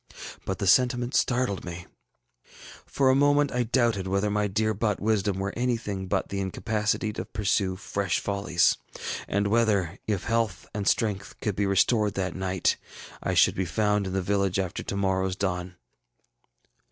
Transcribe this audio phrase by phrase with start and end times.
[0.45, 1.85] But the sentiment startled me.
[2.87, 7.13] For a moment I doubted whether my dear bought wisdom were anything but the incapacity
[7.13, 8.77] to pursue fresh follies,
[9.27, 12.77] and whether, if health and strength could be restored that night,
[13.21, 15.75] I should be found in the village after to morrowŌĆÖs dawn.